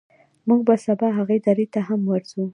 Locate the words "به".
0.67-0.75